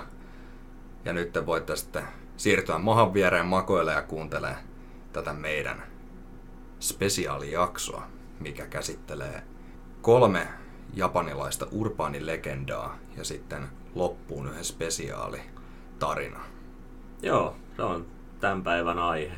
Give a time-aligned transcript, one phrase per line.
[1.06, 2.04] Ja nyt te voitte sitten
[2.38, 4.56] siirtyä mahan viereen makoille ja kuuntelee
[5.14, 5.84] tätä meidän
[6.80, 8.08] spesiaalijaksoa,
[8.40, 9.44] mikä käsittelee
[10.02, 10.48] kolme
[10.94, 15.42] japanilaista urbaanilegendaa ja sitten loppuun yhden spesiaali
[16.00, 16.40] tarina.
[17.22, 18.06] Joo, se on
[18.40, 19.38] tämän päivän aihe.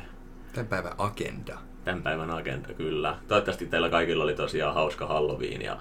[0.52, 1.58] Tämän päivän agenda.
[1.84, 3.18] Tämän päivän agenda, kyllä.
[3.28, 5.78] Toivottavasti teillä kaikilla oli tosiaan hauska Halloween ja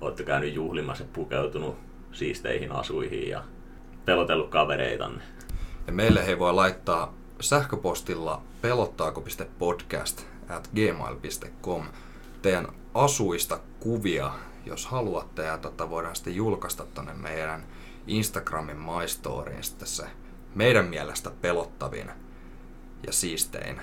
[0.00, 1.76] olette käynyt juhlimassa pukeutunut
[2.12, 3.44] siisteihin asuihin ja
[4.04, 5.22] pelotellut kavereitanne.
[5.86, 11.84] Ja meille he voi laittaa sähköpostilla pelottaako.podcast at gmail.com
[12.42, 14.32] teidän asuista kuvia,
[14.66, 17.66] jos haluatte, ja tota voidaan sitten julkaista tonne meidän
[18.06, 20.04] Instagramin My Storyin sitten se
[20.54, 22.10] meidän mielestä pelottavin
[23.06, 23.80] ja siistein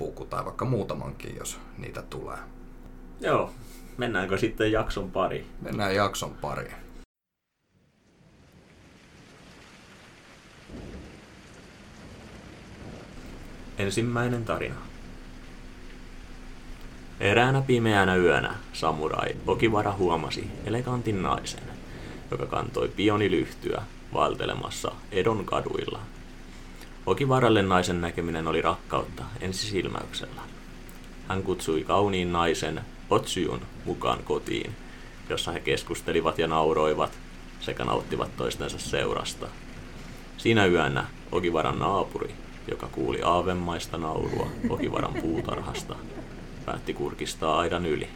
[0.00, 2.38] puku, tai vaikka muutamankin, jos niitä tulee.
[3.20, 3.50] Joo,
[3.98, 5.46] mennäänkö sitten jakson pari?
[5.62, 6.74] Mennään jakson pariin.
[13.78, 14.74] Ensimmäinen tarina.
[17.20, 21.64] Eräänä pimeänä yönä samurai Okivara huomasi elegantin naisen,
[22.30, 23.82] joka kantoi pionilyhtyä
[24.14, 26.00] vaeltelemassa Edon kaduilla.
[27.06, 30.40] Okivaralle naisen näkeminen oli rakkautta ensisilmäyksellä.
[31.28, 32.80] Hän kutsui kauniin naisen
[33.10, 34.76] Otsyun mukaan kotiin,
[35.28, 37.18] jossa he keskustelivat ja nauroivat
[37.60, 39.46] sekä nauttivat toistensa seurasta.
[40.36, 42.34] Siinä yönä Okivaran naapuri,
[42.70, 45.96] joka kuuli aavemaista naurua Okivaran puutarhasta,
[46.66, 48.08] päätti kurkistaa aidan yli.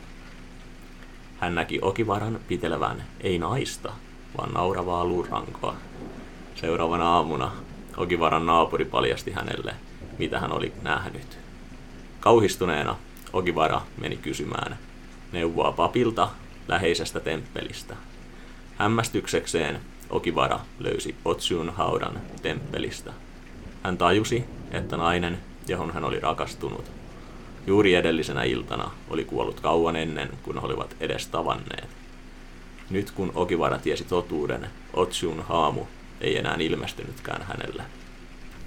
[1.39, 3.93] Hän näki Okivaran pitelevän ei naista,
[4.39, 5.77] vaan nauravaa luurankoa.
[6.55, 7.53] Seuraavana aamuna
[7.97, 9.75] Okivaran naapuri paljasti hänelle,
[10.19, 11.39] mitä hän oli nähnyt.
[12.21, 12.97] Kauhistuneena
[13.33, 14.79] Okivara meni kysymään
[15.33, 16.29] neuvoa papilta
[16.69, 17.97] läheisestä temppelistä.
[18.77, 23.13] Hämmästyksekseen Okivara löysi Otsun haudan temppelistä.
[23.83, 25.39] Hän tajusi, että nainen,
[25.69, 26.91] johon hän oli rakastunut,
[27.67, 31.89] juuri edellisenä iltana oli kuollut kauan ennen kuin olivat edes tavanneet.
[32.91, 35.87] Nyt kun Okivara tiesi totuuden, Otsun haamu
[36.25, 37.83] ei enää ilmestynytkään hänelle.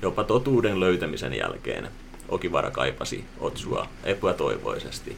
[0.02, 1.90] Jopa totuuden löytämisen jälkeen
[2.30, 5.18] Okivara kaipasi Otsua epätoivoisesti.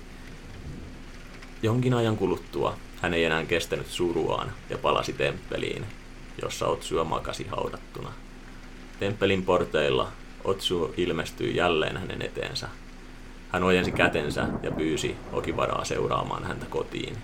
[1.64, 5.86] Jonkin ajan kuluttua hän ei enää kestänyt suruaan ja palasi temppeliin,
[6.42, 8.12] jossa Otsua makasi haudattuna.
[9.00, 10.12] Temppelin porteilla
[10.44, 12.68] Otsu ilmestyi jälleen hänen eteensä.
[13.52, 17.18] Hän ojensi kätensä ja pyysi Okivaraa seuraamaan häntä kotiin.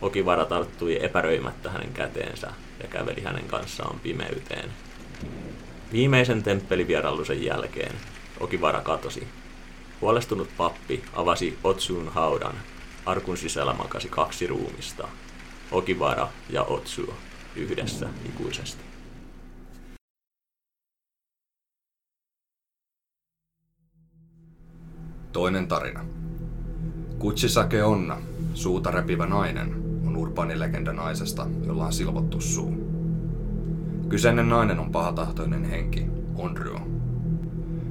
[0.00, 2.52] Okivara tarttui epäröimättä hänen käteensä
[2.82, 4.70] ja käveli hänen kanssaan pimeyteen.
[5.92, 7.92] Viimeisen temppelivierailusen jälkeen
[8.40, 9.28] Okivara katosi.
[10.00, 12.54] Huolestunut pappi avasi Otsuun haudan.
[13.06, 15.08] Arkun sisällä makasi kaksi ruumista.
[15.72, 17.14] Okivara ja Otsu
[17.56, 18.84] yhdessä ikuisesti.
[25.32, 26.04] Toinen tarina.
[27.18, 28.18] Kutsisake Onna,
[28.54, 29.85] suuta repivä nainen,
[30.16, 32.74] on urbaanilegenda naisesta, jolla on silvottu suu.
[34.08, 36.80] Kyseinen nainen on pahatahtoinen henki, Onryo.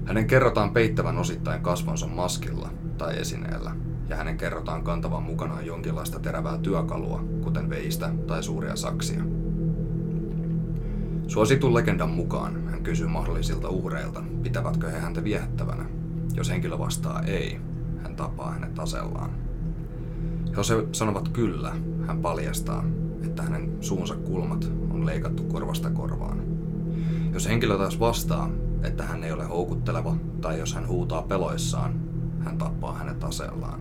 [0.06, 3.76] Hänen kerrotaan peittävän osittain kasvonsa maskilla tai esineellä,
[4.10, 9.24] ja hänen kerrotaan kantavan mukanaan jonkinlaista terävää työkalua, kuten veistä tai suuria saksia.
[11.28, 15.86] Suositun legendan mukaan hän kysyy mahdollisilta uhreilta, pitävätkö he häntä viehättävänä.
[16.34, 17.60] Jos henkilö vastaa ei,
[18.04, 19.30] hän tapaa hänet asellaan.
[20.58, 21.76] Jos he sanovat kyllä,
[22.08, 22.84] hän paljastaa,
[23.24, 26.42] että hänen suunsa kulmat on leikattu korvasta korvaan.
[27.34, 28.50] Jos henkilö taas vastaa,
[28.84, 31.94] että hän ei ole houkutteleva, tai jos hän huutaa peloissaan,
[32.40, 33.80] hän tappaa hänet aseellaan.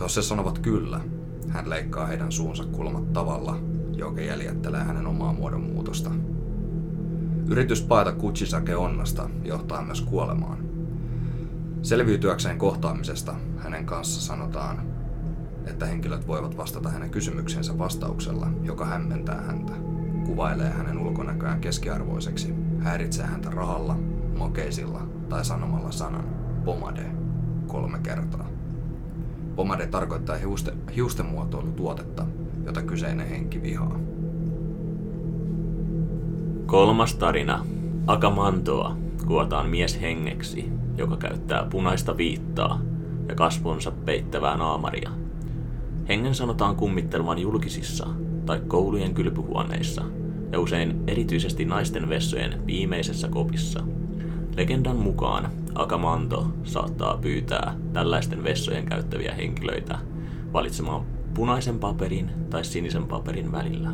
[0.00, 1.00] Jos he sanovat kyllä,
[1.48, 3.58] hän leikkaa heidän suunsa kulmat tavalla,
[3.96, 6.10] joka jäljittelee hänen omaa muodonmuutosta.
[7.48, 10.58] Yritys paeta Kuchisake onnasta johtaa myös kuolemaan.
[11.82, 14.93] Selviytyäkseen kohtaamisesta hänen kanssa sanotaan,
[15.66, 19.72] että henkilöt voivat vastata hänen kysymyksensä vastauksella, joka hämmentää häntä,
[20.26, 23.96] kuvailee hänen ulkonäköään keskiarvoiseksi, häiritsee häntä rahalla,
[24.38, 26.24] mokeisilla tai sanomalla sanan
[26.64, 27.06] pomade
[27.66, 28.48] kolme kertaa.
[29.56, 32.26] Pomade tarkoittaa hiuste, hiusten muotoilutuotetta,
[32.66, 33.98] jota kyseinen henki vihaa.
[36.66, 37.66] Kolmas tarina.
[38.06, 38.96] Akamantoa
[39.26, 42.80] kuotaan mies hengeksi, joka käyttää punaista viittaa
[43.28, 45.23] ja kasvonsa peittävää naamaria.
[46.08, 48.06] Hengen sanotaan kummittelevan julkisissa
[48.46, 50.02] tai koulujen kylpyhuoneissa
[50.52, 53.80] ja usein erityisesti naisten vessojen viimeisessä kopissa.
[54.56, 59.98] Legendan mukaan Akamanto saattaa pyytää tällaisten vessojen käyttäviä henkilöitä
[60.52, 61.04] valitsemaan
[61.34, 63.90] punaisen paperin tai sinisen paperin välillä.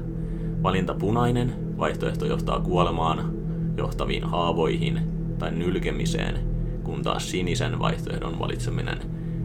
[0.62, 3.33] Valinta punainen vaihtoehto johtaa kuolemaan,
[3.77, 5.01] johtaviin haavoihin
[5.39, 6.39] tai nylkemiseen,
[6.85, 8.99] kun taas sinisen vaihtoehdon valitseminen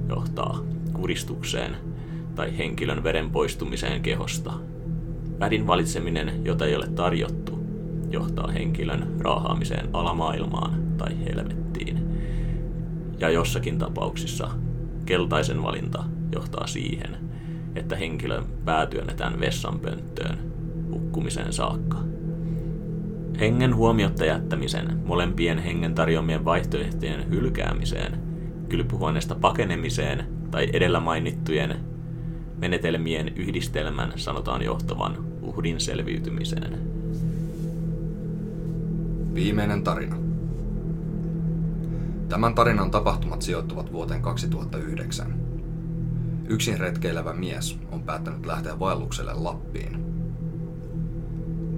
[0.09, 0.59] johtaa
[0.93, 1.77] kuristukseen
[2.35, 4.53] tai henkilön veren poistumiseen kehosta.
[5.39, 7.59] Värin valitseminen, jota ei ole tarjottu,
[8.09, 11.99] johtaa henkilön raahaamiseen alamaailmaan tai helvettiin.
[13.19, 14.49] Ja jossakin tapauksissa
[15.05, 17.17] keltaisen valinta johtaa siihen,
[17.75, 20.37] että henkilön pää työnnetään vessanpönttöön
[20.91, 21.97] hukkumiseen saakka.
[23.39, 28.19] Hengen huomiotta jättämisen, molempien hengen tarjoamien vaihtoehtojen hylkäämiseen,
[28.69, 31.94] kylpyhuoneesta pakenemiseen tai edellä mainittujen
[32.57, 36.79] menetelmien yhdistelmän sanotaan johtavan uhdin selviytymiseen.
[39.33, 40.15] Viimeinen tarina.
[42.29, 45.33] Tämän tarinan tapahtumat sijoittuvat vuoteen 2009.
[46.49, 50.05] Yksin retkeilevä mies on päättänyt lähteä vaellukselle Lappiin.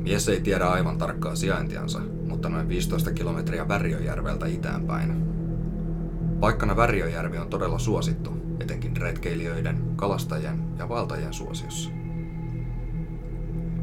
[0.04, 5.24] Mies ei tiedä aivan tarkkaa sijaintiansa, mutta noin 15 kilometriä Värjöjärveltä itäänpäin.
[6.40, 11.90] Paikkana Värjöjärvi on todella suosittu, etenkin retkeilijöiden, kalastajien ja valtajien suosiossa.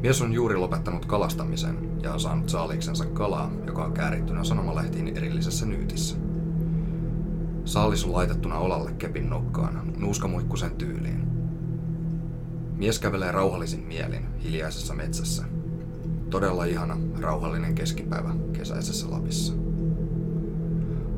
[0.00, 5.66] Mies on juuri lopettanut kalastamisen ja on saanut saaliksensa kalaa, joka on käärittynä sanomalehtiin erillisessä
[5.66, 6.16] nyytissä.
[7.64, 11.26] Saalis on laitettuna olalle kepin nokkaan, nuuskamuikkusen tyyliin.
[12.76, 15.44] Mies kävelee rauhallisin mielin hiljaisessa metsässä.
[16.30, 19.63] Todella ihana, rauhallinen keskipäivä kesäisessä Lapissa.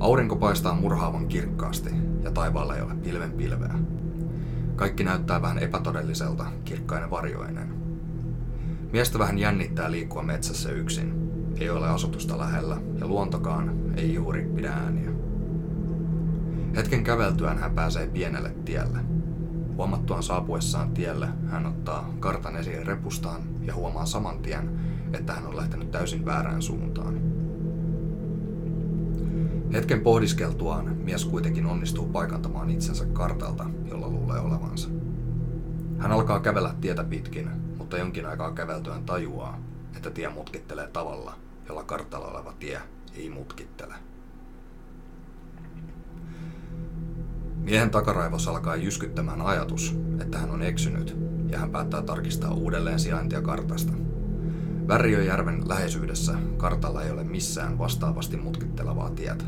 [0.01, 1.91] Aurinko paistaa murhaavan kirkkaasti
[2.23, 3.75] ja taivaalla ei ole pilven pilveä.
[4.77, 7.75] Kaikki näyttää vähän epätodelliselta, kirkkainen varjoinen.
[8.93, 11.31] Miestä vähän jännittää liikkua metsässä yksin.
[11.61, 15.11] Ei ole asutusta lähellä ja luontokaan ei juuri pidä ääniä.
[16.77, 18.99] Hetken käveltyään hän pääsee pienelle tielle.
[19.77, 24.81] Huomattuaan saapuessaan tielle, hän ottaa kartan esiin repustaan ja huomaa saman tien,
[25.13, 27.26] että hän on lähtenyt täysin väärään suuntaan.
[29.73, 34.89] Hetken pohdiskeltuaan mies kuitenkin onnistuu paikantamaan itsensä kartalta, jolla luulee olevansa.
[35.99, 39.59] Hän alkaa kävellä tietä pitkin, mutta jonkin aikaa käveltyään tajuaa,
[39.97, 41.35] että tie mutkittelee tavalla,
[41.69, 42.81] jolla kartalla oleva tie
[43.15, 43.95] ei mutkittele.
[47.57, 51.17] Miehen takaraivossa alkaa jyskyttämään ajatus, että hän on eksynyt,
[51.49, 53.93] ja hän päättää tarkistaa uudelleen sijaintia kartasta.
[54.89, 59.45] Värjöjärven läheisyydessä kartalla ei ole missään vastaavasti mutkittelevaa tietä.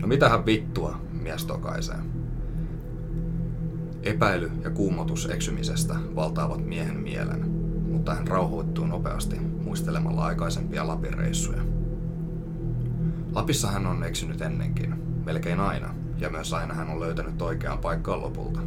[0.00, 1.98] No mitähän vittua, mies tokaisee.
[4.02, 7.50] Epäily ja kuumotus eksymisestä valtaavat miehen mielen,
[7.90, 11.62] mutta hän rauhoittuu nopeasti muistelemalla aikaisempia Lapin reissuja.
[13.34, 18.20] Lapissa hän on eksynyt ennenkin, melkein aina, ja myös aina hän on löytänyt oikean paikkaan
[18.20, 18.60] lopulta.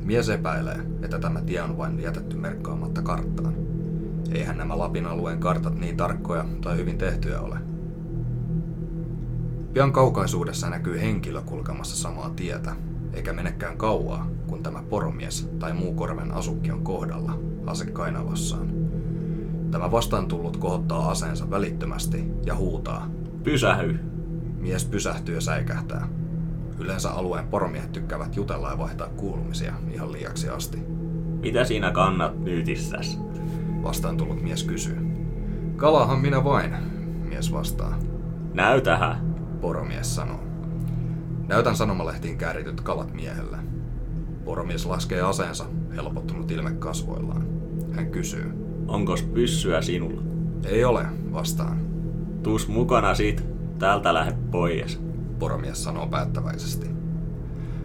[0.00, 3.71] Mies epäilee, että tämä tie on vain jätetty merkkaamatta karttaan.
[4.30, 7.58] Eihän nämä Lapin alueen kartat niin tarkkoja tai hyvin tehtyjä ole.
[9.72, 12.76] Pian kaukaisuudessa näkyy henkilö kulkemassa samaa tietä,
[13.12, 18.68] eikä menekään kauaa, kun tämä poromies tai muu korven asukki on kohdalla, ase kainalossaan.
[19.70, 23.08] Tämä vastaan tullut kohottaa aseensa välittömästi ja huutaa.
[23.42, 23.98] Pysähy!
[24.58, 26.08] Mies pysähtyy ja säikähtää.
[26.78, 30.78] Yleensä alueen poromiehet tykkäävät jutella ja vaihtaa kuulumisia ihan liiaksi asti.
[31.40, 33.18] Mitä siinä kannat nyytissäs?
[33.82, 34.98] Vastaan tullut mies kysyy.
[35.76, 36.76] Kalahan minä vain,
[37.28, 37.98] mies vastaa.
[38.54, 39.34] Näytähän.
[39.60, 40.40] Poromies sanoo.
[41.48, 43.56] Näytän sanomalehtiin käärityt kalat miehelle.
[44.44, 45.64] Poromies laskee aseensa,
[45.96, 47.46] helpottunut ilme kasvoillaan.
[47.92, 48.52] Hän kysyy.
[48.86, 50.22] Onkos pyssyä sinulla?
[50.64, 51.78] Ei ole, vastaan.
[52.42, 53.44] Tuus mukana sit.
[53.78, 55.02] Täältä lähde pois.
[55.38, 56.86] Poromies sanoo päättäväisesti.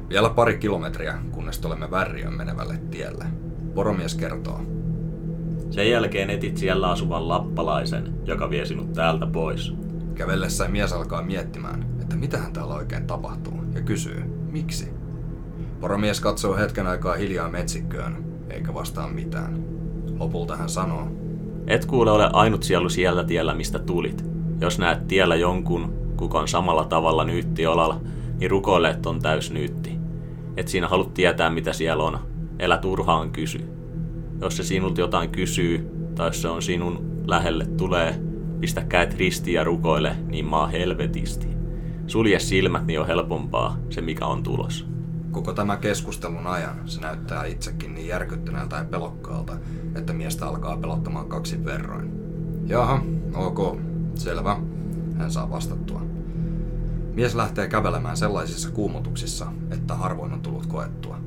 [0.09, 3.25] Vielä pari kilometriä, kunnes olemme Värriön menevälle tielle.
[3.73, 4.76] Poromies kertoo.
[5.69, 9.73] Sen jälkeen etit siellä asuvan lappalaisen, joka vie sinut täältä pois.
[10.15, 14.89] Kävellessään mies alkaa miettimään, että mitähän täällä oikein tapahtuu, ja kysyy, miksi?
[15.79, 19.63] Poromies katsoo hetken aikaa hiljaa metsikköön, eikä vastaa mitään.
[20.19, 21.07] Lopulta hän sanoo,
[21.67, 24.25] Et kuule ole ainut sielu siellä tiellä, mistä tulit.
[24.61, 28.01] Jos näet tiellä jonkun, kuka on samalla tavalla nyytti olalla,
[28.39, 29.99] niin rukoile, että on täys nyytti.
[30.57, 32.19] Et siinä haluat tietää, mitä siellä on.
[32.59, 33.76] Elä turhaan kysy.
[34.41, 38.21] Jos se sinulta jotain kysyy, tai se on sinun lähelle tulee,
[38.59, 41.47] pistä käet ristiin ja rukoile, niin maa helvetisti.
[42.07, 44.87] Sulje silmät, niin on helpompaa se, mikä on tulos.
[45.31, 49.57] Koko tämä keskustelun ajan se näyttää itsekin niin järkyttyneeltä ja pelokkaalta,
[49.95, 52.11] että miestä alkaa pelottamaan kaksi verroin.
[52.65, 53.01] Jaha,
[53.35, 53.79] ok,
[54.15, 54.59] selvä,
[55.17, 56.01] hän saa vastattua.
[57.13, 61.19] Mies lähtee kävelemään sellaisissa kuumotuksissa, että harvoin on tullut koettua.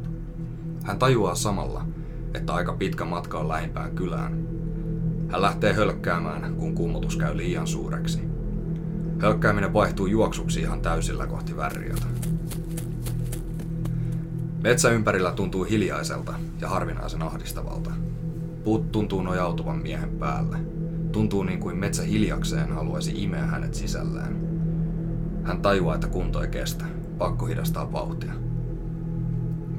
[0.83, 1.85] Hän tajuaa samalla,
[2.35, 4.47] että aika pitkä matka on lähimpään kylään.
[5.29, 8.21] Hän lähtee hölkkäämään, kun kuumotus käy liian suureksi.
[9.19, 12.07] Hölkkääminen vaihtuu juoksuksi ihan täysillä kohti värriötä.
[14.63, 17.91] Metsä ympärillä tuntuu hiljaiselta ja harvinaisen ahdistavalta.
[18.65, 20.57] Puut tuntuu nojautuvan miehen päälle.
[21.13, 24.37] Tuntuu niin kuin metsä hiljakseen haluaisi imeä hänet sisällään.
[25.45, 26.85] Hän tajuaa, että kunto ei kestä.
[27.19, 28.33] Pakko hidastaa vauhtia.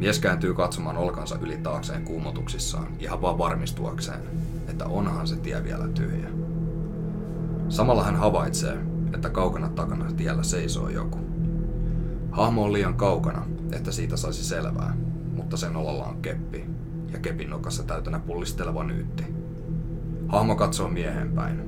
[0.01, 4.20] Mies kääntyy katsomaan olkansa yli taakseen kuumotuksissaan, ihan vaan varmistuakseen,
[4.67, 6.29] että onhan se tie vielä tyhjä.
[7.70, 8.77] Samalla hän havaitsee,
[9.13, 11.20] että kaukana takana tiellä seisoo joku.
[12.31, 14.98] Hahmo on liian kaukana, että siitä saisi selvää,
[15.36, 16.65] mutta sen olalla on keppi,
[17.13, 19.24] ja kepin nokassa täytänä pullisteleva nyytti.
[20.27, 21.62] Hahmo katsoo miehen päin.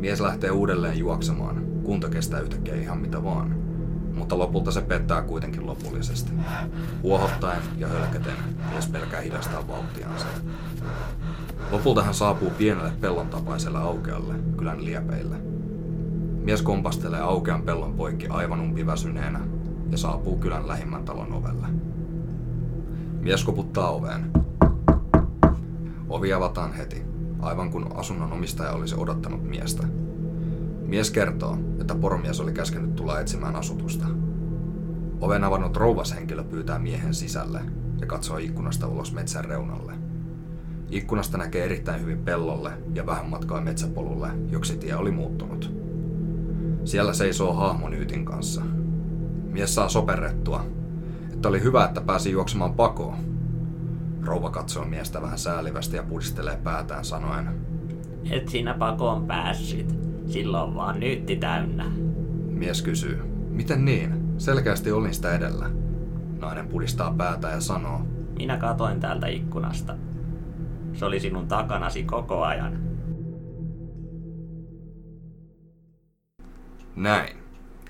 [0.00, 3.57] Mies lähtee uudelleen juoksemaan, kunto kestää yhtäkkiä ihan mitä vaan,
[4.18, 6.32] mutta lopulta se pettää kuitenkin lopullisesti.
[7.02, 8.36] Huohottaen ja hölkäten
[8.70, 10.26] mies pelkää hidastaa vauhtiansa.
[11.70, 15.36] Lopulta hän saapuu pienelle pellon tapaiselle aukealle kylän liepeille.
[16.42, 19.40] Mies kompastelee aukean pellon poikki aivan umpiväsyneenä
[19.90, 21.66] ja saapuu kylän lähimmän talon ovelle.
[23.20, 24.30] Mies koputtaa oveen.
[26.08, 27.02] Ovi avataan heti,
[27.40, 29.86] aivan kun asunnon omistaja olisi odottanut miestä.
[30.88, 34.06] Mies kertoo, että poromies oli käskenyt tulla etsimään asutusta.
[35.20, 37.60] Oven avannut rouvashenkilö pyytää miehen sisälle
[38.00, 39.92] ja katsoo ikkunasta ulos metsän reunalle.
[40.90, 45.74] Ikkunasta näkee erittäin hyvin pellolle ja vähän matkaa metsäpolulle, joksi tie oli muuttunut.
[46.84, 48.62] Siellä seisoo hahmo Nyytin kanssa.
[49.50, 50.64] Mies saa soperrettua,
[51.32, 53.18] että oli hyvä, että pääsi juoksemaan pakoon.
[54.22, 57.48] Rouva katsoo miestä vähän säälivästi ja pudistelee päätään sanoen,
[58.30, 60.07] Et sinä pakoon päässyt.
[60.28, 61.84] Silloin vaan nyytti täynnä.
[62.48, 64.14] Mies kysyy, miten niin?
[64.38, 65.70] Selkeästi olin sitä edellä.
[66.40, 68.00] Nainen pudistaa päätä ja sanoo,
[68.38, 69.96] Minä katoin täältä ikkunasta.
[70.92, 72.88] Se oli sinun takanasi koko ajan.
[76.98, 77.36] näin.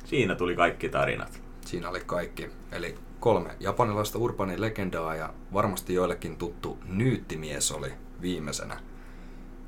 [0.05, 1.43] Siinä tuli kaikki tarinat.
[1.61, 2.51] Siinä oli kaikki.
[2.73, 8.81] Eli kolme japanilaista urbanin legendaa ja varmasti joillekin tuttu Nyyttimies oli viimeisenä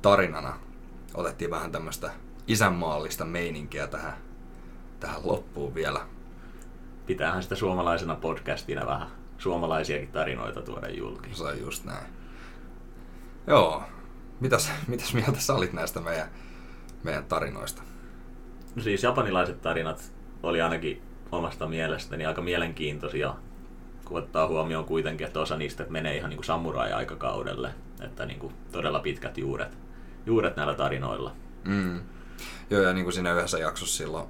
[0.01, 0.53] tarinana.
[1.13, 2.11] Otettiin vähän tämmöistä
[2.51, 4.13] isänmaallista meininkiä tähän,
[4.99, 6.07] tähän loppuun vielä.
[7.05, 11.29] Pitäähän sitä suomalaisena podcastina vähän suomalaisiakin tarinoita tuoda julki.
[11.33, 12.05] Se on just näin.
[13.47, 13.83] Joo.
[14.39, 16.27] Mitäs, mitäs mieltä sä olit näistä meidän,
[17.03, 17.83] meidän tarinoista?
[18.75, 20.11] No siis japanilaiset tarinat
[20.43, 23.35] oli ainakin omasta mielestäni aika mielenkiintoisia,
[24.05, 28.53] kun ottaa huomioon kuitenkin, että osa niistä menee ihan niin kuin samurai-aikakaudelle, että niin kuin
[28.71, 29.77] todella pitkät juuret,
[30.25, 31.35] juuret näillä tarinoilla.
[31.63, 32.01] Mm.
[32.69, 34.27] Joo, ja niin kuin siinä yhdessä jaksossa silloin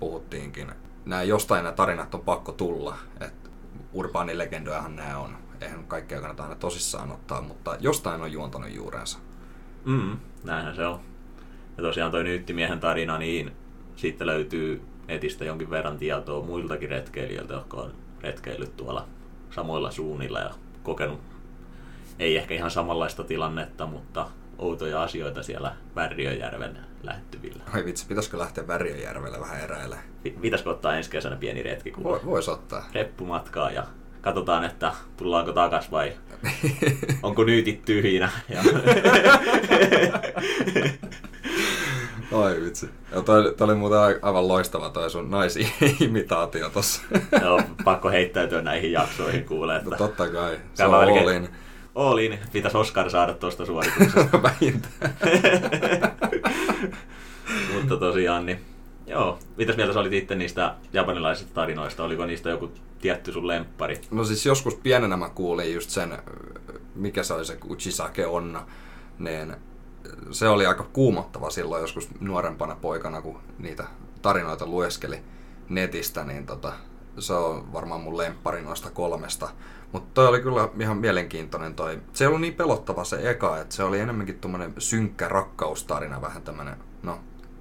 [0.00, 0.72] puhuttiinkin,
[1.04, 3.50] nämä jostain nämä tarinat on pakko tulla, että
[3.92, 5.36] urbaanilegendojahan nämä on.
[5.60, 9.18] Eihän kaikkea kannata aina tosissaan ottaa, mutta jostain on juontanut juurensa.
[9.84, 11.00] Mm, näinhän se on.
[11.76, 13.52] Ja tosiaan toi Nyyttimiehen tarina, niin
[13.96, 17.92] siitä löytyy netistä jonkin verran tietoa muiltakin retkeilijöiltä, jotka on
[18.22, 19.08] retkeillyt tuolla
[19.50, 20.50] samoilla suunnilla ja
[20.82, 21.20] kokenut
[22.18, 24.26] ei ehkä ihan samanlaista tilannetta, mutta
[24.58, 27.62] outoja asioita siellä Värriöjärven lähettyvillä.
[27.72, 29.96] Ai vitsi, pitäisikö lähteä Värjöjärvelle vähän eräille?
[30.22, 32.88] Pi- Pitäisikö ottaa ensi kesänä pieni retki, kun Voi, vois ottaa.
[32.94, 33.84] reppumatkaa ja
[34.20, 36.12] katsotaan, että tullaanko takas vai
[37.22, 38.30] onko nyytit tyhjinä.
[38.48, 38.60] Ja
[42.32, 42.90] Oi vitsi.
[43.14, 47.02] Ja toi, toi oli muuten ai- aivan loistava toi sun naisimitaatio tossa.
[47.42, 50.58] Joo, pakko heittäytyä näihin jaksoihin kuulee, No että totta kai.
[50.74, 51.48] Se on melkein-
[51.94, 52.32] Olin.
[52.32, 54.42] Olin, pitäisi Oscar saada tuosta suorituksesta.
[54.42, 55.16] Vähintään.
[57.74, 58.60] Mutta tosiaan, niin
[59.06, 59.38] joo.
[59.56, 62.04] Mitäs mieltä sä olit itse niistä japanilaisista tarinoista?
[62.04, 62.70] Oliko niistä joku
[63.00, 64.00] tietty sun lemppari?
[64.10, 66.18] No siis joskus pienenä mä kuulin just sen,
[66.94, 68.66] mikä se oli se Uchisake Onna,
[69.18, 69.56] niin
[70.30, 73.84] se oli aika kuumottava silloin joskus nuorempana poikana, kun niitä
[74.22, 75.18] tarinoita lueskeli
[75.68, 76.72] netistä, niin tota,
[77.18, 79.48] se on varmaan mun lemppari noista kolmesta.
[79.92, 81.98] Mutta toi oli kyllä ihan mielenkiintoinen toi.
[82.12, 86.42] Se ei ollut niin pelottava se eka, että se oli enemmänkin tuommoinen synkkä rakkaustarina, vähän
[86.42, 87.18] tämmönen, no,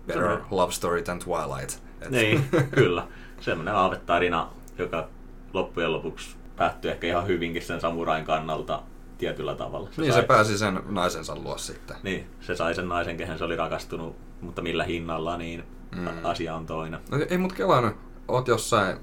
[0.08, 1.80] better Semmoinen- love story than Twilight.
[2.02, 2.46] Et, Niin,
[2.76, 3.08] kyllä.
[3.40, 5.08] Semmoinen aavetarina, joka
[5.54, 8.84] loppujen lopuksi päättyi ehkä ihan hyvinkin sen samurain kannalta
[9.18, 9.90] tietyllä tavalla.
[9.92, 10.22] Se niin sai...
[10.22, 11.96] se pääsi sen naisensa luo sitten.
[12.04, 15.64] Niin, se sai sen naisen, kehen se oli rakastunut, mutta millä hinnalla, niin
[15.96, 16.08] mm.
[16.24, 17.00] asia on toinen.
[17.12, 17.96] No, ei mut kelaan,
[18.28, 18.98] oot jossain,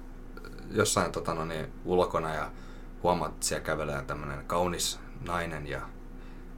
[0.70, 2.50] jossain tota, no niin, ulkona ja
[3.02, 5.80] huomaat, että siellä kävelee tämmönen kaunis nainen ja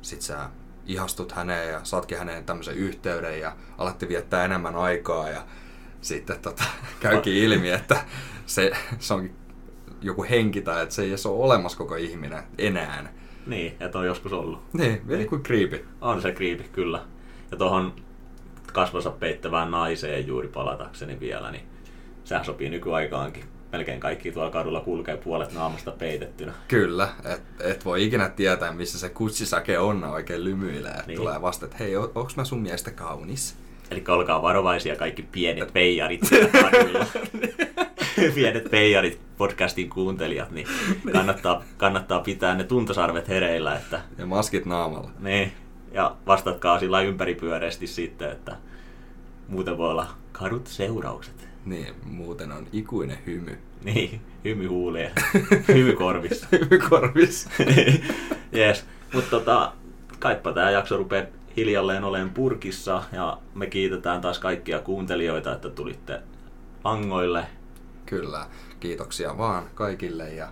[0.02, 0.49] sit sä
[0.87, 5.42] ihastut häneen ja saatkin häneen tämmöisen yhteyden ja alatti viettää enemmän aikaa ja
[6.00, 6.64] sitten tota,
[7.00, 8.04] käykin ilmi, että
[8.47, 9.37] se, se onkin
[10.02, 13.12] joku henki tai että se ei edes ole olemassa koko ihminen enää.
[13.47, 14.62] Niin, että on joskus ollut.
[14.73, 15.87] Niin, vielä kuin creepy.
[16.00, 17.04] On se creepy, kyllä.
[17.50, 17.95] Ja tuohon
[18.73, 21.64] kasvonsa peittävään naiseen juuri palatakseni vielä, niin
[22.25, 23.45] sehän sopii nykyaikaankin.
[23.73, 26.52] Melkein kaikki tuolla kadulla kulkee puolet naamasta peitettynä.
[26.69, 31.02] Kyllä, et, et voi ikinä tietää, missä se kutsisake on oikein lymyilee.
[31.07, 31.17] Niin.
[31.17, 33.57] Tulee vasta, että hei, onks mä sun mielestä kaunis?
[33.91, 36.21] Eli olkaa varovaisia kaikki pienet peijarit
[38.35, 40.67] pienet peijarit podcastin kuuntelijat, niin
[41.12, 43.76] kannattaa, kannattaa pitää ne tuntosarvet hereillä.
[43.76, 45.11] Että, ja maskit naamalla.
[45.19, 45.52] Niin,
[45.93, 48.57] ja vastatkaa sillä ympäripyöreästi sitten, että
[49.49, 51.51] muuten voi olla kadut seuraukset.
[51.64, 53.59] Niin, muuten on ikuinen hymy.
[53.85, 55.12] Niin, hymy huulee.
[55.69, 56.47] hymy korvissa.
[56.52, 57.50] hymy korvissa.
[58.52, 59.73] Jees, mutta tota,
[60.19, 61.26] kaipa tämä jakso rupeaa
[61.57, 66.21] hiljalleen olen purkissa ja me kiitetään taas kaikkia kuuntelijoita, että tulitte
[66.85, 67.47] langoille.
[68.07, 68.47] Kyllä,
[68.81, 70.49] kiitoksia vaan kaikille ja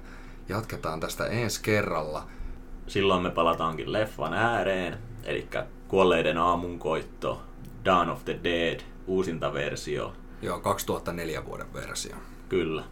[0.49, 2.26] jatketaan tästä ensi kerralla.
[2.87, 5.49] Silloin me palataankin leffan ääreen, eli
[5.88, 7.43] Kuolleiden aamunkoitto,
[7.85, 10.12] Dawn of the Dead, uusinta versio.
[10.43, 12.17] Joo, 2004 vuoden versio.
[12.49, 12.85] Kyllä.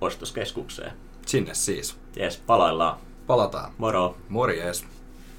[0.00, 0.92] Ostoskeskukseen.
[1.26, 1.96] Sinne siis.
[2.16, 2.98] Jes, palaillaan.
[3.26, 3.72] Palataan.
[3.78, 4.16] Moro.
[4.28, 4.86] Morjes.